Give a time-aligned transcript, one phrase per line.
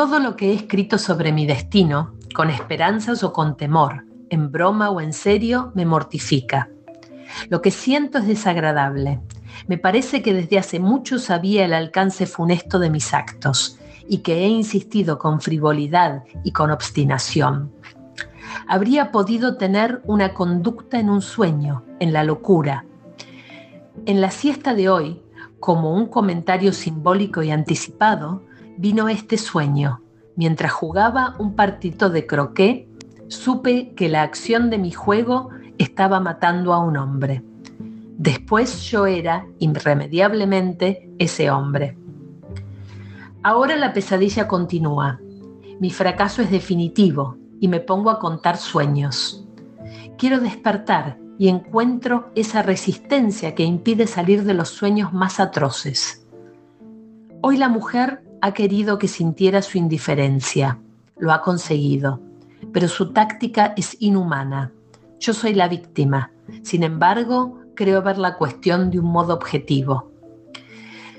[0.00, 4.88] Todo lo que he escrito sobre mi destino, con esperanzas o con temor, en broma
[4.88, 6.70] o en serio, me mortifica.
[7.50, 9.20] Lo que siento es desagradable.
[9.68, 14.38] Me parece que desde hace mucho sabía el alcance funesto de mis actos y que
[14.38, 17.70] he insistido con frivolidad y con obstinación.
[18.66, 22.86] Habría podido tener una conducta en un sueño, en la locura.
[24.06, 25.22] En la siesta de hoy,
[25.58, 28.48] como un comentario simbólico y anticipado,
[28.78, 30.02] vino este sueño.
[30.36, 32.88] Mientras jugaba un partito de croquet,
[33.28, 37.42] supe que la acción de mi juego estaba matando a un hombre.
[38.16, 41.96] Después yo era, irremediablemente, ese hombre.
[43.42, 45.20] Ahora la pesadilla continúa.
[45.78, 49.46] Mi fracaso es definitivo y me pongo a contar sueños.
[50.18, 56.26] Quiero despertar y encuentro esa resistencia que impide salir de los sueños más atroces.
[57.40, 60.78] Hoy la mujer ha querido que sintiera su indiferencia.
[61.18, 62.20] Lo ha conseguido.
[62.72, 64.72] Pero su táctica es inhumana.
[65.18, 66.32] Yo soy la víctima.
[66.62, 70.10] Sin embargo, creo ver la cuestión de un modo objetivo.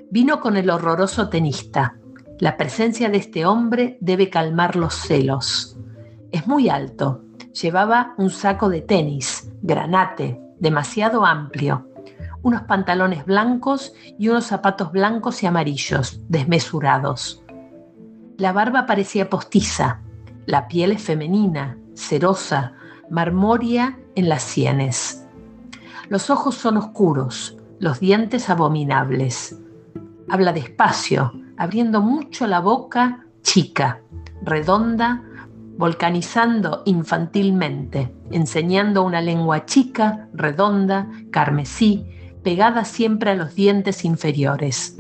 [0.10, 1.96] Vino con el horroroso tenista.
[2.40, 5.78] La presencia de este hombre debe calmar los celos.
[6.32, 7.24] Es muy alto.
[7.62, 11.88] Llevaba un saco de tenis, granate, demasiado amplio,
[12.44, 17.44] unos pantalones blancos y unos zapatos blancos y amarillos, desmesurados.
[18.38, 20.02] La barba parecía postiza,
[20.46, 22.74] la piel es femenina, cerosa,
[23.10, 25.28] marmoria en las sienes.
[26.10, 29.58] Los ojos son oscuros, los dientes abominables.
[30.30, 34.02] Habla despacio, abriendo mucho la boca, chica,
[34.42, 35.24] redonda,
[35.78, 42.08] volcanizando infantilmente, enseñando una lengua chica, redonda, carmesí,
[42.44, 44.98] pegada siempre a los dientes inferiores.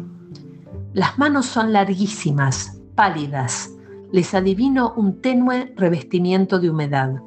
[0.94, 3.72] Las manos son larguísimas, pálidas,
[4.12, 7.22] les adivino un tenue revestimiento de humedad.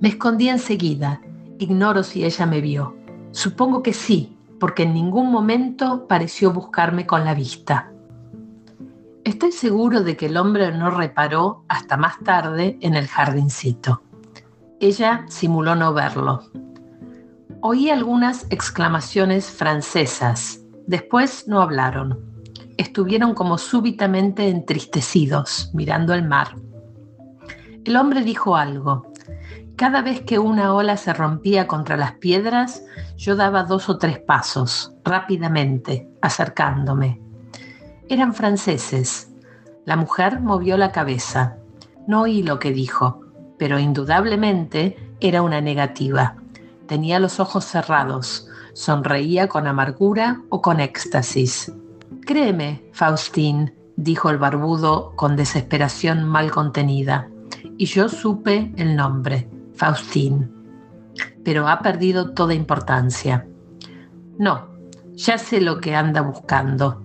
[0.00, 1.20] Me escondí enseguida,
[1.58, 2.96] ignoro si ella me vio.
[3.30, 7.92] Supongo que sí, porque en ningún momento pareció buscarme con la vista.
[9.24, 14.02] Estoy seguro de que el hombre no reparó hasta más tarde en el jardincito.
[14.80, 16.42] Ella simuló no verlo.
[17.62, 20.60] Oí algunas exclamaciones francesas.
[20.86, 22.20] Después no hablaron.
[22.76, 26.56] Estuvieron como súbitamente entristecidos, mirando el mar.
[27.84, 29.10] El hombre dijo algo.
[29.76, 32.82] Cada vez que una ola se rompía contra las piedras,
[33.16, 37.20] yo daba dos o tres pasos, rápidamente, acercándome.
[38.08, 39.32] Eran franceses.
[39.84, 41.56] La mujer movió la cabeza.
[42.06, 43.20] No oí lo que dijo,
[43.58, 46.36] pero indudablemente era una negativa.
[46.86, 51.72] Tenía los ojos cerrados, sonreía con amargura o con éxtasis.
[52.24, 57.28] Créeme, Faustín, dijo el barbudo con desesperación mal contenida,
[57.76, 60.52] y yo supe el nombre, Faustín.
[61.44, 63.46] Pero ha perdido toda importancia.
[64.38, 64.68] No,
[65.14, 67.02] ya sé lo que anda buscando.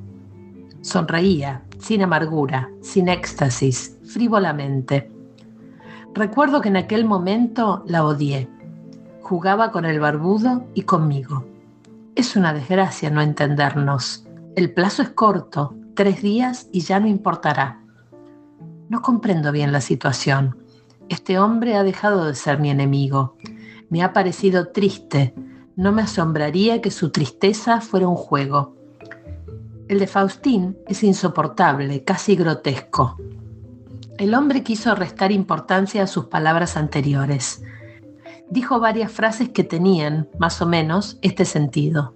[0.81, 5.11] Sonreía, sin amargura, sin éxtasis, frívolamente.
[6.13, 8.49] Recuerdo que en aquel momento la odié.
[9.31, 11.45] Jugaba con el barbudo y conmigo.
[12.15, 14.27] Es una desgracia no entendernos.
[14.57, 17.79] El plazo es corto, tres días y ya no importará.
[18.89, 20.57] No comprendo bien la situación.
[21.07, 23.37] Este hombre ha dejado de ser mi enemigo.
[23.89, 25.33] Me ha parecido triste.
[25.77, 28.75] No me asombraría que su tristeza fuera un juego.
[29.87, 33.15] El de Faustín es insoportable, casi grotesco.
[34.17, 37.63] El hombre quiso restar importancia a sus palabras anteriores.
[38.51, 42.13] Dijo varias frases que tenían, más o menos, este sentido.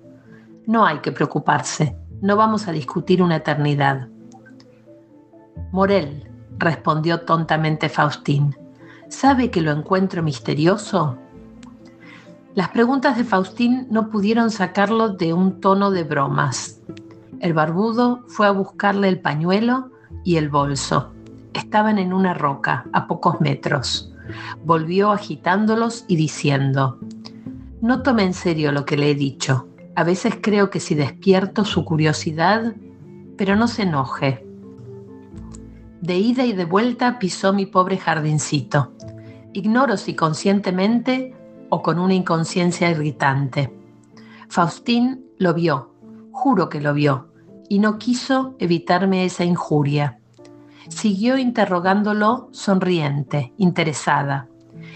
[0.68, 4.10] No hay que preocuparse, no vamos a discutir una eternidad.
[5.72, 8.54] Morel, respondió tontamente Faustín,
[9.08, 11.18] ¿sabe que lo encuentro misterioso?
[12.54, 16.82] Las preguntas de Faustín no pudieron sacarlo de un tono de bromas.
[17.40, 19.90] El barbudo fue a buscarle el pañuelo
[20.26, 21.14] y el bolso.
[21.54, 24.12] Estaban en una roca, a pocos metros.
[24.64, 27.00] Volvió agitándolos y diciendo,
[27.82, 29.68] No tome en serio lo que le he dicho.
[29.96, 32.76] A veces creo que si despierto su curiosidad,
[33.38, 34.46] pero no se enoje.
[36.02, 38.94] De ida y de vuelta pisó mi pobre jardincito.
[39.54, 41.34] Ignoro si conscientemente
[41.70, 43.74] o con una inconsciencia irritante.
[44.50, 45.94] Faustín lo vio,
[46.32, 47.30] juro que lo vio,
[47.70, 50.20] y no quiso evitarme esa injuria.
[50.90, 54.48] Siguió interrogándolo sonriente, interesada.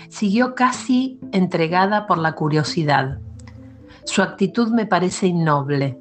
[0.09, 3.19] Siguió casi entregada por la curiosidad.
[4.05, 5.99] Su actitud me parece innoble.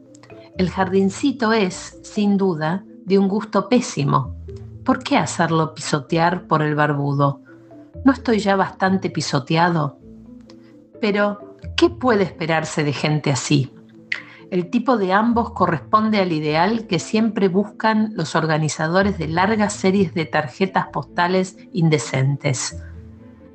[0.56, 4.34] El jardincito es, sin duda, de un gusto pésimo,
[4.84, 7.40] ¿por qué hacerlo pisotear por el barbudo?
[8.04, 9.98] ¿No estoy ya bastante pisoteado?
[11.00, 13.72] Pero, ¿qué puede esperarse de gente así?
[14.50, 20.14] El tipo de ambos corresponde al ideal que siempre buscan los organizadores de largas series
[20.14, 22.82] de tarjetas postales indecentes.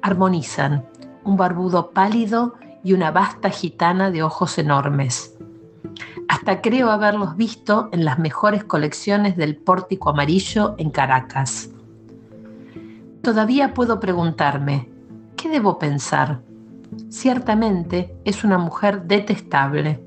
[0.04, 0.86] Armonizan
[1.24, 2.54] un barbudo pálido
[2.84, 5.36] y una vasta gitana de ojos enormes.
[6.28, 11.72] Hasta creo haberlos visto en las mejores colecciones del pórtico amarillo en Caracas.
[13.24, 14.90] Todavía puedo preguntarme,
[15.38, 16.42] ¿qué debo pensar?
[17.10, 20.04] Ciertamente es una mujer detestable,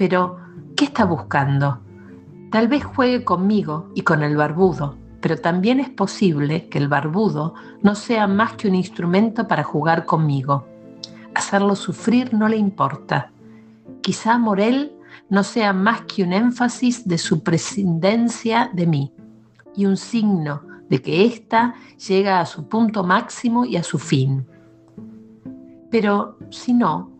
[0.00, 0.38] pero
[0.76, 1.78] ¿qué está buscando?
[2.50, 7.52] Tal vez juegue conmigo y con el barbudo, pero también es posible que el barbudo
[7.82, 10.66] no sea más que un instrumento para jugar conmigo.
[11.34, 13.30] Hacerlo sufrir no le importa.
[14.00, 14.96] Quizá Morel
[15.28, 19.12] no sea más que un énfasis de su prescindencia de mí
[19.76, 21.74] y un signo de que ésta
[22.08, 24.46] llega a su punto máximo y a su fin.
[25.90, 27.19] Pero si no,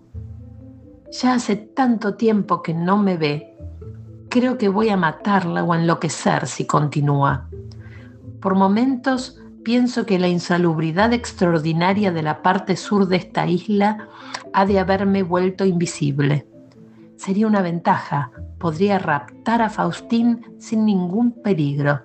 [1.10, 3.56] ya hace tanto tiempo que no me ve,
[4.28, 7.48] creo que voy a matarla o enloquecer si continúa.
[8.40, 14.08] Por momentos pienso que la insalubridad extraordinaria de la parte sur de esta isla
[14.52, 16.46] ha de haberme vuelto invisible.
[17.16, 22.00] Sería una ventaja, podría raptar a Faustín sin ningún peligro